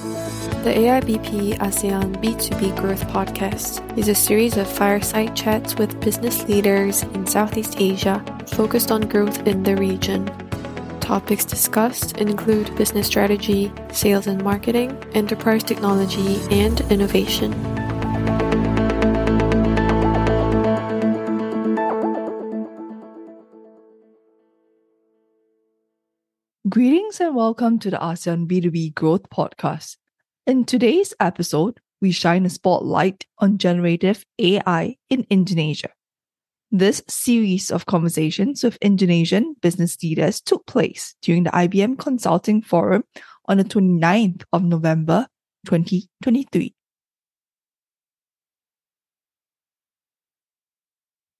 [0.00, 7.02] The AIBP ASEAN B2B Growth Podcast is a series of fireside chats with business leaders
[7.02, 10.24] in Southeast Asia focused on growth in the region.
[11.00, 17.52] Topics discussed include business strategy, sales and marketing, enterprise technology, and innovation.
[26.70, 29.96] Greetings and welcome to the ASEAN B2B Growth Podcast.
[30.46, 35.88] In today's episode, we shine a spotlight on generative AI in Indonesia.
[36.70, 43.02] This series of conversations with Indonesian business leaders took place during the IBM Consulting Forum
[43.46, 45.26] on the 29th of November
[45.66, 46.72] 2023.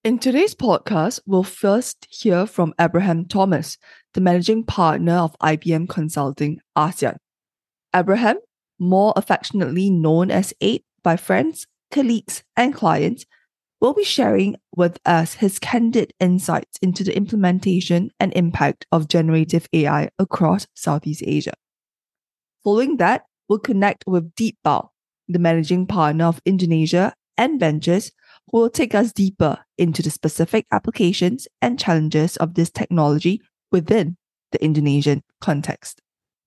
[0.03, 3.77] In today's podcast, we'll first hear from Abraham Thomas,
[4.13, 7.17] the managing partner of IBM Consulting ASEAN.
[7.95, 8.37] Abraham,
[8.79, 13.25] more affectionately known as Abe by friends, colleagues, and clients,
[13.79, 19.67] will be sharing with us his candid insights into the implementation and impact of generative
[19.73, 21.53] AI across Southeast Asia.
[22.63, 24.89] Following that, we'll connect with Deep Bhau,
[25.27, 28.11] the managing partner of Indonesia and Ventures,
[28.51, 34.17] who will take us deeper into the specific applications and challenges of this technology within
[34.51, 36.01] the Indonesian context.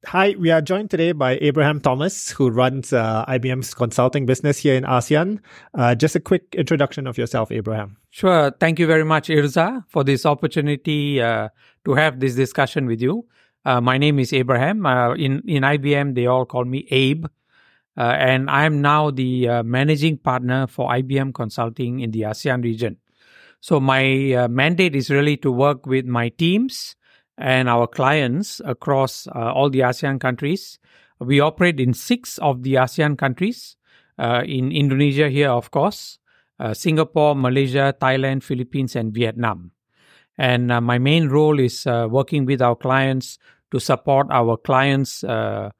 [0.06, 4.74] Hi, we are joined today by Abraham Thomas, who runs uh, IBM's consulting business here
[4.74, 5.38] in ASEAN.
[5.72, 7.96] Uh, just a quick introduction of yourself, Abraham.
[8.10, 8.50] Sure.
[8.60, 11.48] Thank you very much, Irza, for this opportunity uh,
[11.86, 13.26] to have this discussion with you.
[13.64, 14.84] Uh, my name is Abraham.
[14.84, 17.24] Uh, in, in IBM, they all call me Abe.
[17.96, 22.98] Uh, and I am now the managing partner for IBM Consulting in the ASEAN region.
[23.60, 26.94] So my mandate is really to work with my teams
[27.38, 30.78] and our clients across uh, all the ASEAN countries.
[31.18, 33.76] We operate in six of the ASEAN countries,
[34.18, 36.18] uh, in Indonesia, here, of course,
[36.60, 39.72] uh, Singapore, Malaysia, Thailand, Philippines, and Vietnam.
[40.38, 43.38] And uh, my main role is uh, working with our clients
[43.70, 45.70] to support our clients' uh,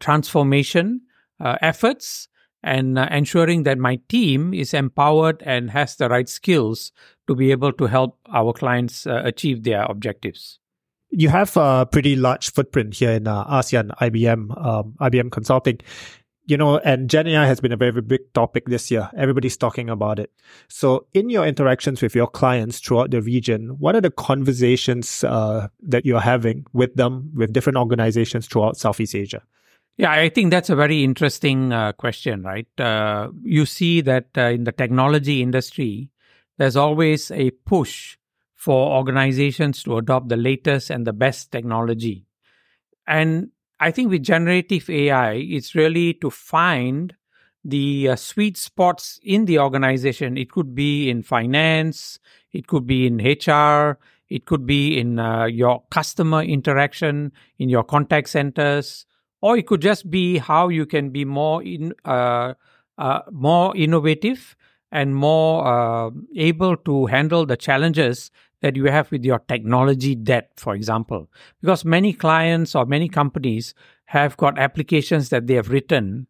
[0.00, 1.02] transformation
[1.40, 2.28] efforts
[2.62, 6.92] and ensuring that my team is empowered and has the right skills
[7.26, 10.60] to be able to help our clients achieve their objectives
[11.12, 15.78] you have a pretty large footprint here in uh, ASEAN, IBM, um, IBM Consulting.
[16.46, 19.08] You know, and Gen AI has been a very big topic this year.
[19.16, 20.32] Everybody's talking about it.
[20.66, 25.68] So, in your interactions with your clients throughout the region, what are the conversations uh,
[25.82, 29.42] that you're having with them, with different organizations throughout Southeast Asia?
[29.98, 32.66] Yeah, I think that's a very interesting uh, question, right?
[32.80, 36.10] Uh, you see that uh, in the technology industry,
[36.58, 38.16] there's always a push
[38.62, 42.24] for organizations to adopt the latest and the best technology.
[43.08, 43.50] And
[43.80, 47.12] I think with generative AI, it's really to find
[47.64, 50.38] the uh, sweet spots in the organization.
[50.38, 52.20] It could be in finance,
[52.52, 57.82] it could be in HR, it could be in uh, your customer interaction, in your
[57.82, 59.06] contact centers,
[59.40, 62.54] or it could just be how you can be more in, uh,
[62.96, 64.54] uh more innovative
[64.92, 68.30] and more uh, able to handle the challenges
[68.62, 71.28] that you have with your technology debt, for example.
[71.60, 73.74] Because many clients or many companies
[74.06, 76.26] have got applications that they have written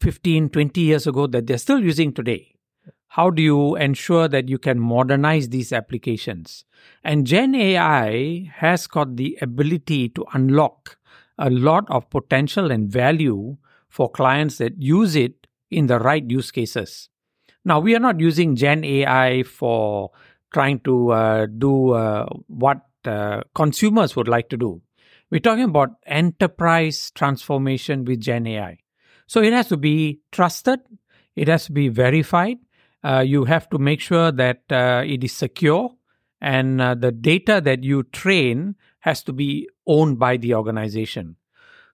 [0.00, 2.56] 15, 20 years ago that they're still using today.
[3.08, 6.64] How do you ensure that you can modernize these applications?
[7.04, 10.98] And Gen AI has got the ability to unlock
[11.38, 13.56] a lot of potential and value
[13.88, 17.08] for clients that use it in the right use cases.
[17.64, 20.10] Now, we are not using Gen AI for
[20.54, 24.80] trying to uh, do uh, what uh, consumers would like to do.
[25.30, 28.78] We're talking about enterprise transformation with Gen AI.
[29.26, 30.80] So it has to be trusted,
[31.34, 32.58] it has to be verified.
[33.02, 35.90] Uh, you have to make sure that uh, it is secure,
[36.40, 41.36] and uh, the data that you train has to be owned by the organization.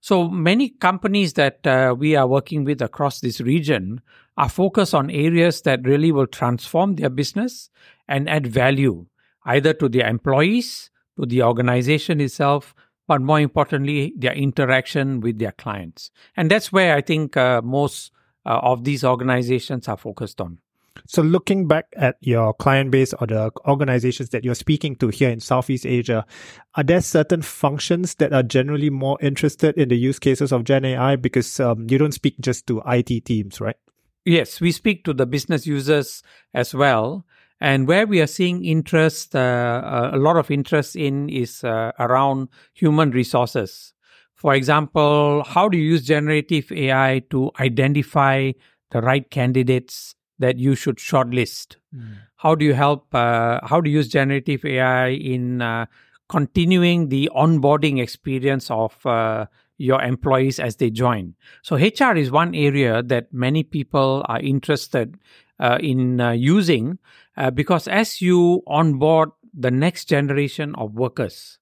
[0.01, 4.01] So many companies that uh, we are working with across this region
[4.37, 7.69] are focused on areas that really will transform their business
[8.11, 9.07] and add value
[9.47, 12.75] either to their employees, to the organization itself,
[13.09, 16.11] but more importantly, their interaction with their clients.
[16.37, 18.13] And that's where I think uh, most
[18.45, 20.59] uh, of these organizations are focused on.
[21.07, 25.31] So, looking back at your client base or the organizations that you're speaking to here
[25.31, 26.27] in Southeast Asia,
[26.75, 30.85] are there certain functions that are generally more interested in the use cases of Gen
[30.85, 31.17] AI?
[31.17, 33.77] Because um, you don't speak just to IT teams, right?
[34.25, 36.23] Yes, we speak to the business users
[36.53, 37.25] as well.
[37.61, 42.49] And where we are seeing interest, uh, a lot of interest in is uh, around
[42.73, 43.93] human resources.
[44.35, 48.53] For example, how do you use generative AI to identify
[48.91, 51.77] the right candidates that you should shortlist?
[51.95, 52.15] Mm.
[52.37, 53.15] How do you help?
[53.15, 55.85] Uh, how do you use generative AI in uh,
[56.31, 59.45] continuing the onboarding experience of uh,
[59.77, 61.35] your employees as they join?
[61.63, 65.19] So HR is one area that many people are interested
[65.59, 66.99] uh, in uh, using
[67.37, 71.59] uh, because as you onboard the next generation of workers,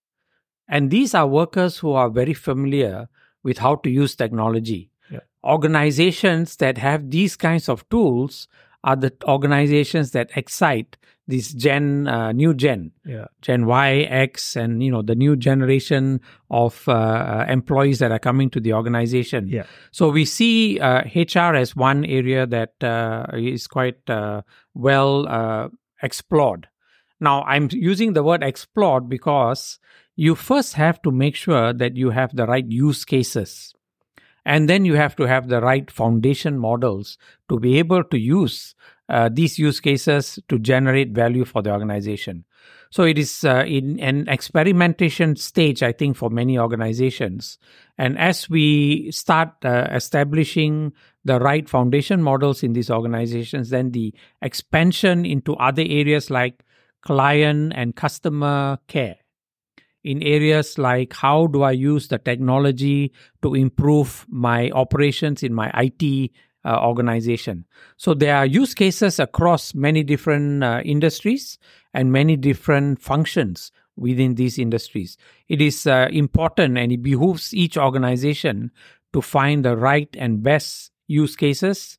[0.68, 3.08] and these are workers who are very familiar
[3.42, 4.90] with how to use technology.
[5.10, 5.20] Yeah.
[5.42, 8.48] Organizations that have these kinds of tools
[8.84, 10.96] are the organizations that excite
[11.28, 13.26] this gen uh, new gen yeah.
[13.42, 16.20] gen y x and you know the new generation
[16.50, 19.64] of uh, employees that are coming to the organization yeah.
[19.92, 24.40] so we see uh, hr as one area that uh, is quite uh,
[24.74, 25.68] well uh,
[26.02, 26.66] explored
[27.20, 29.78] now i'm using the word explored because
[30.16, 33.74] you first have to make sure that you have the right use cases
[34.46, 37.18] and then you have to have the right foundation models
[37.50, 38.74] to be able to use
[39.08, 42.44] uh, these use cases to generate value for the organization.
[42.90, 47.58] So it is uh, in an experimentation stage, I think, for many organizations.
[47.98, 50.92] And as we start uh, establishing
[51.24, 56.64] the right foundation models in these organizations, then the expansion into other areas like
[57.02, 59.16] client and customer care
[60.04, 63.12] in areas like how do I use the technology
[63.42, 66.30] to improve my operations in my IT
[66.68, 67.64] uh, organization.
[67.96, 71.58] So there are use cases across many different uh, industries
[71.94, 75.16] and many different functions within these industries.
[75.48, 78.70] It is uh, important and it behooves each organization
[79.14, 81.98] to find the right and best use cases,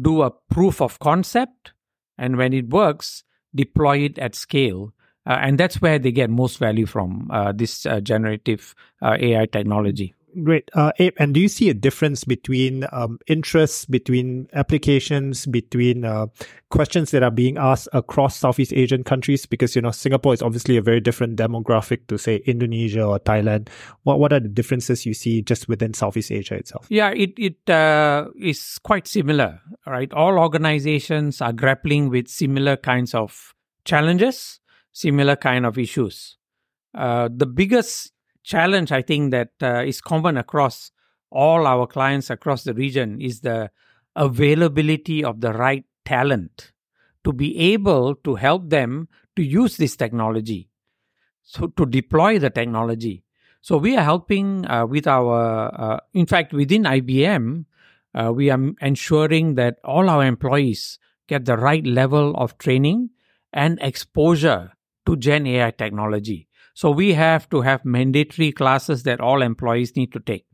[0.00, 1.72] do a proof of concept,
[2.16, 3.24] and when it works,
[3.54, 4.94] deploy it at scale
[5.26, 10.14] uh, and that's where they get most value from uh, this uh, generative AI technology.
[10.42, 10.70] Great.
[10.74, 16.26] Uh, Abe, and do you see a difference between um, interests, between applications, between uh,
[16.70, 19.46] questions that are being asked across Southeast Asian countries?
[19.46, 23.68] Because, you know, Singapore is obviously a very different demographic to, say, Indonesia or Thailand.
[24.02, 26.86] What, what are the differences you see just within Southeast Asia itself?
[26.90, 30.12] Yeah, it, it uh, is quite similar, right?
[30.12, 33.54] All organizations are grappling with similar kinds of
[33.84, 34.60] challenges
[34.96, 36.38] similar kind of issues.
[36.94, 38.12] Uh, the biggest
[38.46, 40.92] challenge I think that uh, is common across
[41.30, 43.70] all our clients across the region is the
[44.14, 46.72] availability of the right talent
[47.24, 50.70] to be able to help them to use this technology,
[51.42, 53.24] so to deploy the technology.
[53.60, 57.64] So we are helping uh, with our, uh, in fact, within IBM,
[58.14, 63.10] uh, we are ensuring that all our employees get the right level of training
[63.52, 64.72] and exposure
[65.04, 66.45] to Gen AI technology.
[66.76, 70.44] So we have to have mandatory classes that all employees need to take.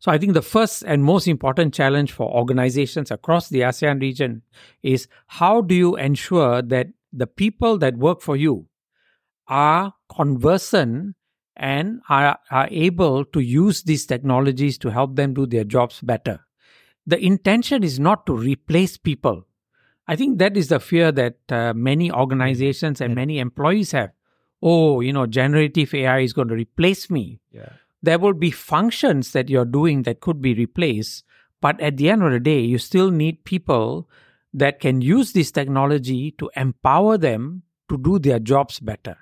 [0.00, 4.42] So I think the first and most important challenge for organizations across the ASEAN region
[4.82, 8.66] is how do you ensure that the people that work for you
[9.46, 11.14] are conversant
[11.54, 16.40] and are, are able to use these technologies to help them do their jobs better.
[17.06, 19.46] The intention is not to replace people.
[20.08, 24.10] I think that is the fear that uh, many organizations and many employees have.
[24.62, 27.40] Oh, you know, generative AI is going to replace me.
[27.50, 27.70] Yeah.
[28.02, 31.24] There will be functions that you're doing that could be replaced,
[31.60, 34.08] but at the end of the day, you still need people
[34.54, 39.16] that can use this technology to empower them to do their jobs better.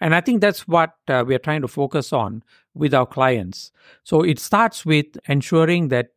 [0.00, 3.72] And I think that's what uh, we're trying to focus on with our clients.
[4.04, 6.08] So it starts with ensuring that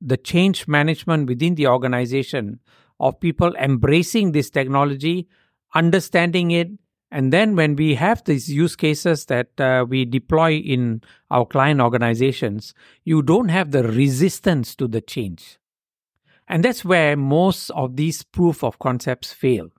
[0.00, 2.60] the change management within the organization
[2.98, 5.28] of people embracing this technology,
[5.74, 6.68] understanding it,
[7.10, 11.80] and then when we have these use cases that uh, we deploy in our client
[11.80, 12.72] organizations,
[13.04, 15.58] you don't have the resistance to the change.
[16.46, 19.70] And that's where most of these proof of concepts fail,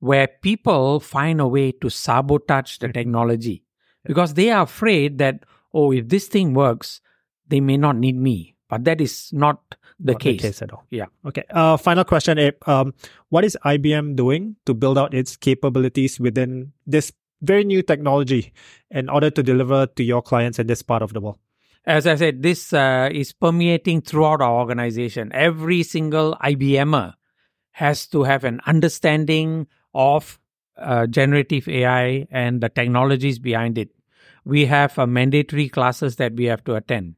[0.00, 3.64] where people find a way to sabotage the technology
[4.04, 7.00] because they are afraid that, oh, if this thing works,
[7.46, 8.56] they may not need me.
[8.68, 10.40] But that is not the, case.
[10.40, 10.84] the case at all.
[10.90, 11.06] Yeah.
[11.26, 11.44] Okay.
[11.50, 12.56] Uh, final question, Abe.
[12.66, 12.94] Um,
[13.28, 18.52] what is IBM doing to build out its capabilities within this very new technology
[18.90, 21.38] in order to deliver to your clients in this part of the world?
[21.86, 25.32] As I said, this uh, is permeating throughout our organization.
[25.32, 27.14] Every single IBMer
[27.72, 30.38] has to have an understanding of
[30.76, 33.90] uh, generative AI and the technologies behind it.
[34.44, 37.16] We have uh, mandatory classes that we have to attend.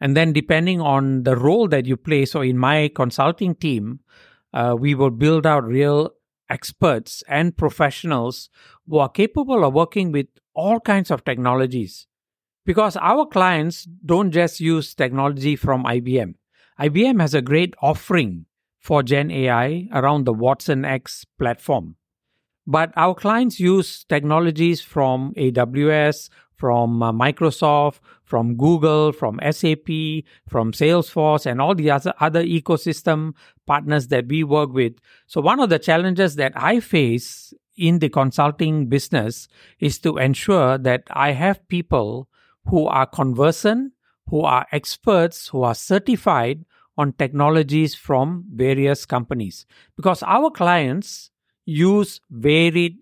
[0.00, 4.00] And then, depending on the role that you play, so in my consulting team,
[4.52, 6.12] uh, we will build out real
[6.48, 8.48] experts and professionals
[8.88, 12.06] who are capable of working with all kinds of technologies
[12.64, 16.34] because our clients don't just use technology from IBM.
[16.80, 18.46] IBM has a great offering
[18.78, 21.96] for Gen AI around the Watson X platform.
[22.66, 26.28] But our clients use technologies from AWS,
[26.58, 29.88] from uh, Microsoft, from Google, from SAP,
[30.48, 33.32] from Salesforce, and all the other, other ecosystem
[33.66, 34.94] partners that we work with.
[35.26, 39.48] So, one of the challenges that I face in the consulting business
[39.78, 42.28] is to ensure that I have people
[42.66, 43.92] who are conversant,
[44.26, 46.64] who are experts, who are certified
[46.98, 49.64] on technologies from various companies.
[49.96, 51.30] Because our clients
[51.64, 52.98] use varied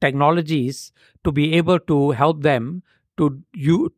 [0.00, 0.92] technologies
[1.24, 2.82] to be able to help them
[3.16, 3.42] to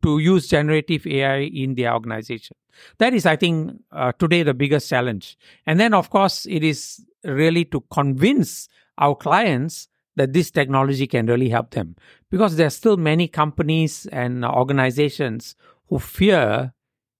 [0.03, 2.55] to use generative AI in their organization.
[2.99, 5.37] That is, I think, uh, today the biggest challenge.
[5.65, 11.25] And then, of course, it is really to convince our clients that this technology can
[11.25, 11.95] really help them,
[12.29, 15.55] because there are still many companies and organizations
[15.89, 16.73] who fear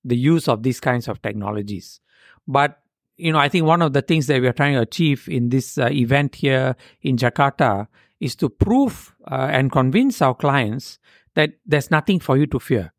[0.04, 2.00] the use of these kinds of technologies.
[2.48, 2.80] But
[3.18, 5.50] you know, I think one of the things that we are trying to achieve in
[5.50, 7.88] this uh, event here in Jakarta
[8.20, 11.00] is to prove uh, and convince our clients
[11.36, 12.94] that there's nothing for you to fear.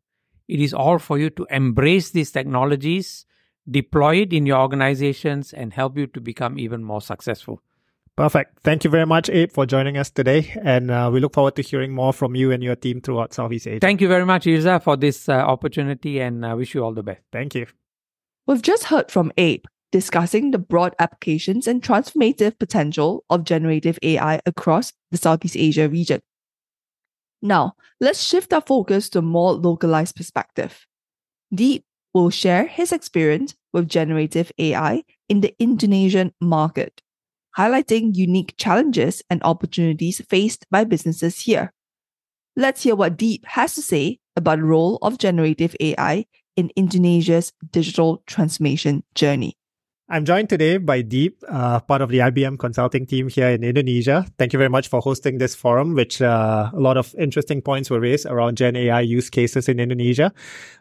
[0.47, 3.25] It is all for you to embrace these technologies,
[3.69, 7.61] deploy it in your organizations, and help you to become even more successful.
[8.15, 8.59] Perfect.
[8.63, 10.53] Thank you very much, Abe, for joining us today.
[10.61, 13.67] And uh, we look forward to hearing more from you and your team throughout Southeast
[13.67, 13.79] Asia.
[13.79, 17.03] Thank you very much, Irza, for this uh, opportunity and uh, wish you all the
[17.03, 17.21] best.
[17.31, 17.67] Thank you.
[18.45, 24.39] We've just heard from Abe discussing the broad applications and transformative potential of generative AI
[24.45, 26.21] across the Southeast Asia region.
[27.41, 30.85] Now, let's shift our focus to a more localized perspective.
[31.53, 37.01] Deep will share his experience with generative AI in the Indonesian market,
[37.57, 41.71] highlighting unique challenges and opportunities faced by businesses here.
[42.55, 46.25] Let's hear what Deep has to say about the role of generative AI
[46.57, 49.58] in Indonesia's digital transformation journey.
[50.11, 54.25] I'm joined today by Deep, uh, part of the IBM consulting team here in Indonesia.
[54.39, 57.91] Thank you very much for hosting this forum, which uh, a lot of interesting points
[57.91, 60.33] were raised around Gen AI use cases in Indonesia.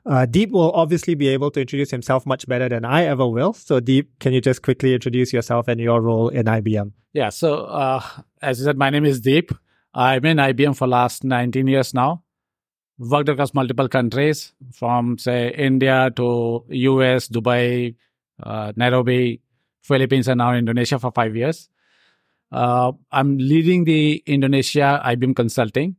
[0.07, 3.53] Uh, Deep will obviously be able to introduce himself much better than I ever will.
[3.53, 6.93] So, Deep, can you just quickly introduce yourself and your role in IBM?
[7.13, 7.29] Yeah.
[7.29, 8.01] So, uh,
[8.41, 9.53] as you said, my name is Deep.
[9.93, 12.23] I've been IBM for last 19 years now.
[12.99, 17.95] Worked across multiple countries, from say India to US, Dubai,
[18.43, 19.41] uh, Nairobi,
[19.83, 21.69] Philippines, and now Indonesia for five years.
[22.51, 25.97] Uh, I'm leading the Indonesia IBM Consulting,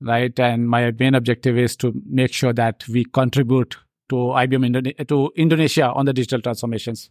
[0.00, 0.38] right?
[0.38, 3.76] And my main objective is to make sure that we contribute
[4.08, 7.10] to IBM Indone- to Indonesia on the digital transformations.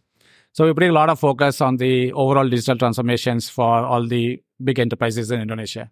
[0.52, 4.42] So we bring a lot of focus on the overall digital transformations for all the
[4.62, 5.90] big enterprises in Indonesia.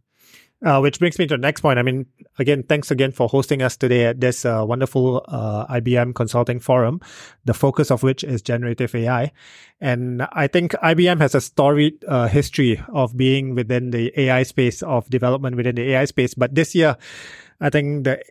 [0.63, 1.79] Uh, which brings me to the next point.
[1.79, 2.05] I mean,
[2.39, 7.01] again, thanks again for hosting us today at this uh, wonderful uh, IBM consulting forum,
[7.47, 9.33] the focus of which is generative AI.
[9.81, 14.83] And I think IBM has a storied uh, history of being within the AI space,
[14.83, 16.35] of development within the AI space.
[16.35, 16.99] But this year,
[17.63, 18.23] I think the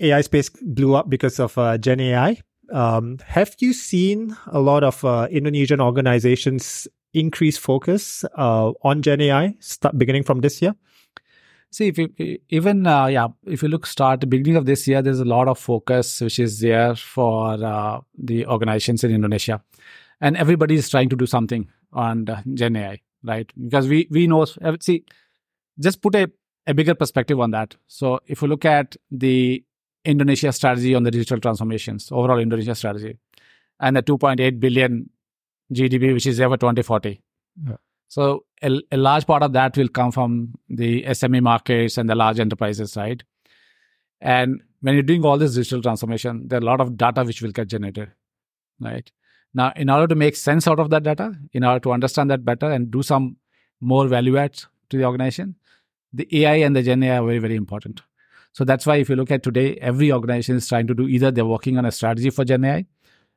[0.00, 2.42] AI space blew up because of uh, Gen AI.
[2.72, 9.54] Um, have you seen a lot of uh, Indonesian organizations increase focus on Gen AI
[9.60, 10.74] start beginning from this year?
[11.76, 15.02] See, if you, even uh, yeah, if you look start the beginning of this year,
[15.02, 19.62] there's a lot of focus which is there for uh, the organizations in Indonesia,
[20.22, 23.52] and everybody is trying to do something on Gen AI, right?
[23.62, 24.46] Because we we know
[24.80, 25.04] see,
[25.78, 26.30] just put a
[26.66, 27.76] a bigger perspective on that.
[27.88, 29.62] So if you look at the
[30.06, 33.18] Indonesia strategy on the digital transformations, overall Indonesia strategy,
[33.80, 35.10] and the 2.8 billion
[35.70, 37.20] GDP, which is ever 2040.
[37.68, 37.76] Yeah.
[38.08, 42.14] So a, a, large part of that will come from the SME markets and the
[42.14, 43.22] large enterprises, right?
[44.20, 47.42] And when you're doing all this digital transformation, there are a lot of data which
[47.42, 48.12] will get generated,
[48.80, 49.10] right?
[49.54, 52.44] Now, in order to make sense out of that data, in order to understand that
[52.44, 53.36] better and do some
[53.80, 55.56] more value adds to the organization,
[56.12, 58.02] the AI and the Gen AI are very, very important.
[58.52, 61.30] So that's why if you look at today, every organization is trying to do either
[61.30, 62.86] they're working on a strategy for Gen AI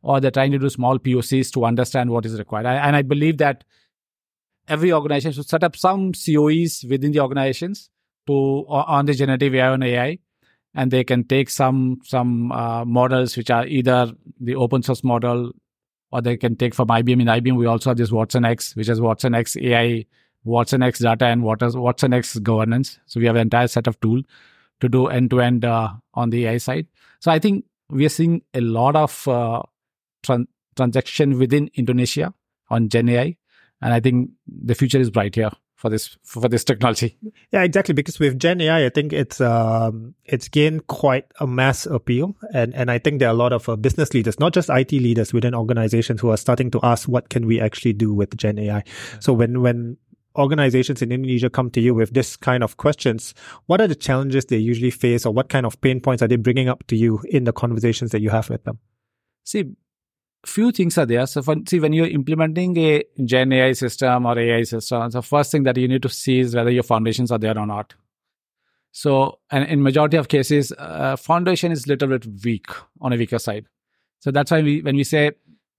[0.02, 2.66] or they're trying to do small POCs to understand what is required.
[2.66, 3.64] I, and I believe that
[4.70, 7.90] every organization should set up some COEs within the organizations
[8.28, 10.20] to on the generative AI and AI,
[10.76, 15.52] and they can take some some uh, models which are either the open source model
[16.12, 17.22] or they can take from IBM.
[17.22, 20.06] In IBM, we also have this Watson X, which is Watson X AI,
[20.44, 23.00] Watson X data, and Watson X governance.
[23.06, 24.22] So we have an entire set of tool
[24.80, 26.88] to do end to end on the AI side.
[27.20, 29.62] So I think we are seeing a lot of uh,
[30.24, 32.34] tran- transaction within Indonesia
[32.70, 33.36] on Gen AI
[33.81, 37.17] and I think the future is bright here for this for this technology.
[37.51, 37.93] Yeah, exactly.
[37.93, 42.75] Because with Gen AI, I think it's um, it's gained quite a mass appeal, and
[42.75, 45.31] and I think there are a lot of uh, business leaders, not just IT leaders
[45.31, 48.83] within organizations, who are starting to ask, what can we actually do with Gen AI?
[49.21, 49.98] So when when
[50.36, 53.33] organizations in Indonesia come to you with this kind of questions,
[53.65, 56.36] what are the challenges they usually face, or what kind of pain points are they
[56.36, 58.79] bringing up to you in the conversations that you have with them?
[59.45, 59.71] See,
[60.46, 61.25] few things are there.
[61.25, 65.63] So, see, when you're implementing a Gen AI system or AI system, the first thing
[65.63, 67.93] that you need to see is whether your foundations are there or not.
[68.91, 72.67] So, and in majority of cases, uh, foundation is little bit weak
[73.01, 73.67] on a weaker side.
[74.19, 75.31] So that's why we, when we say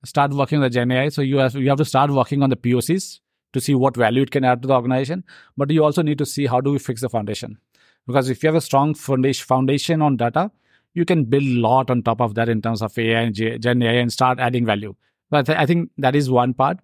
[0.04, 2.50] start working on the Gen AI, so you have you have to start working on
[2.50, 3.20] the POCs
[3.52, 5.24] to see what value it can add to the organization.
[5.56, 7.58] But you also need to see how do we fix the foundation,
[8.06, 10.50] because if you have a strong foundation on data,
[10.94, 13.82] you can build a lot on top of that in terms of AI and Gen
[13.82, 14.94] AI and start adding value.
[15.30, 16.78] But I think that is one part.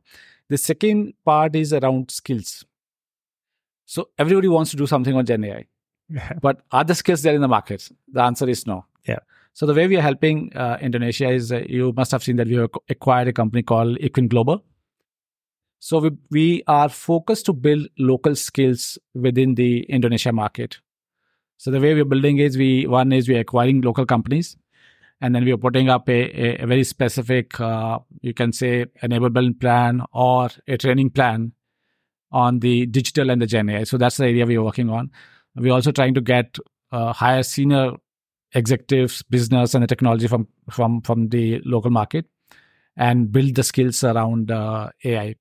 [0.49, 2.65] The second part is around skills.
[3.85, 5.67] So everybody wants to do something on Gen AI,
[6.41, 7.89] but are the skills there in the market?
[8.13, 8.85] The answer is no.
[9.07, 9.19] Yeah.
[9.55, 12.47] So the way we are helping uh, Indonesia is uh, you must have seen that
[12.47, 14.63] we have acquired a company called Equine Global.
[15.79, 20.79] So we, we are focused to build local skills within the Indonesia market.
[21.59, 24.57] So the way we're building is we one is we're acquiring local companies,
[25.21, 29.61] and then we're putting up a, a, a very specific, uh, you can say, enablement
[29.61, 31.53] plan or a training plan
[32.31, 33.85] on the digital and the Gen AI.
[33.85, 35.11] So that's the area we're working on.
[35.55, 36.59] We're also trying to get
[36.93, 37.93] uh, higher senior
[38.55, 42.27] executives, business, and the technology from from from the local market,
[42.97, 45.37] and build the skills around uh, AI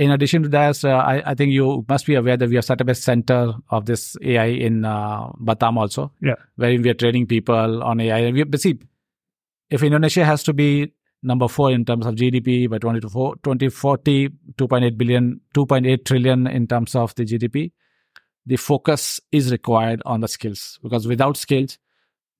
[0.00, 2.64] in addition to that, uh, I, I, think you must be aware that we have
[2.64, 6.36] set up a center of this AI in uh, Batam also, yeah.
[6.56, 8.18] where we are training people on AI.
[8.20, 8.78] And we, but see,
[9.68, 15.38] if Indonesia has to be number four in terms of GDP by 2040, 2.8 billion,
[15.54, 17.70] 2.8 trillion in terms of the GDP,
[18.46, 21.76] the focus is required on the skills because without skills,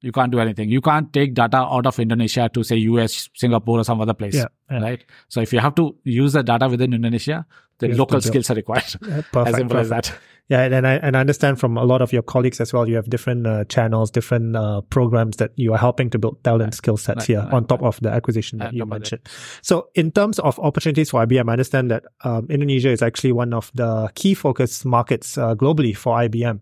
[0.03, 0.69] you can't do anything.
[0.69, 4.35] You can't take data out of Indonesia to say US, Singapore, or some other place,
[4.35, 4.81] yeah, yeah.
[4.81, 5.05] right?
[5.29, 7.47] So if you have to use the data within Indonesia,
[7.79, 8.85] the local skills are required.
[9.01, 9.81] Perfect, as simple perfect.
[9.81, 10.13] as that.
[10.51, 12.89] Yeah, and I and I understand from a lot of your colleagues as well.
[12.89, 16.65] You have different uh, channels, different uh, programs that you are helping to build talent
[16.65, 16.75] right.
[16.75, 19.29] skill sets right, here right, on top of the acquisition that you mentioned.
[19.63, 23.55] So, in terms of opportunities for IBM, I understand that um, Indonesia is actually one
[23.55, 26.59] of the key focus markets uh, globally for IBM.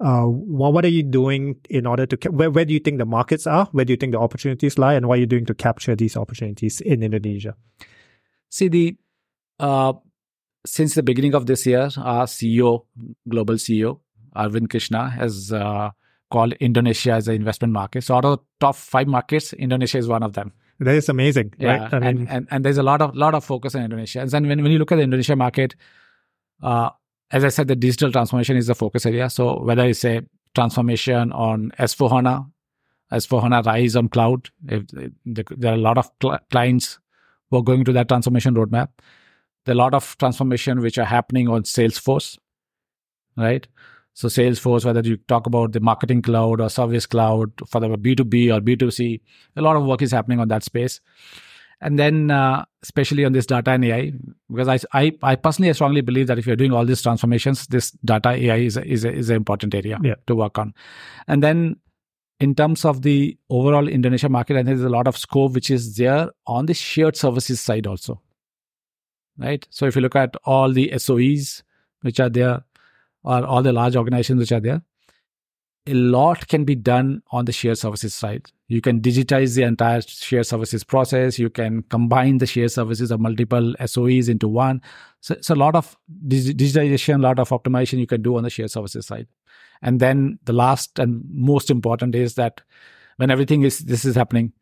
[0.00, 2.98] Uh, what, what are you doing in order to ca- where where do you think
[2.98, 3.70] the markets are?
[3.72, 6.14] Where do you think the opportunities lie, and what are you doing to capture these
[6.14, 7.56] opportunities in Indonesia?
[8.50, 8.98] See the
[9.58, 9.94] uh,
[10.66, 12.84] since the beginning of this year, our CEO,
[13.28, 14.00] global CEO,
[14.36, 15.90] Arvind Krishna, has uh,
[16.30, 18.04] called Indonesia as an investment market.
[18.04, 20.52] So out of top five markets, Indonesia is one of them.
[20.78, 21.94] That is amazing, yeah, right?
[21.94, 24.20] I mean, and, and, and there's a lot of lot of focus on Indonesia.
[24.20, 25.74] And then when, when you look at the Indonesia market,
[26.62, 26.90] uh,
[27.30, 29.28] as I said, the digital transformation is the focus area.
[29.28, 30.22] So whether it's a
[30.54, 32.46] transformation on S4 HANA,
[33.12, 36.98] S4 HANA Rise on cloud, if, if, there are a lot of cl- clients
[37.50, 38.88] who are going to that transformation roadmap.
[39.64, 42.38] There are a lot of transformation which are happening on Salesforce,
[43.36, 43.66] right?
[44.14, 48.54] So Salesforce, whether you talk about the marketing cloud or service cloud for the B2B
[48.54, 49.20] or B2C,
[49.56, 51.00] a lot of work is happening on that space.
[51.82, 54.12] And then, uh, especially on this data and AI,
[54.50, 57.92] because I, I, I personally strongly believe that if you're doing all these transformations, this
[58.04, 60.16] data AI is a, is, a, is an important area yeah.
[60.26, 60.74] to work on.
[61.26, 61.76] And then,
[62.38, 65.70] in terms of the overall Indonesia market, I think there's a lot of scope which
[65.70, 68.20] is there on the shared services side also.
[69.40, 69.66] Right.
[69.70, 71.62] So if you look at all the SOEs
[72.02, 72.62] which are there,
[73.22, 74.82] or all the large organizations which are there,
[75.86, 78.50] a lot can be done on the shared services side.
[78.68, 81.38] You can digitize the entire shared services process.
[81.38, 84.82] You can combine the shared services of multiple SOEs into one.
[85.20, 85.96] So it's a lot of
[86.28, 89.26] digitization, a lot of optimization you can do on the shared services side.
[89.82, 92.60] And then the last and most important is that
[93.16, 94.52] when everything is this is happening,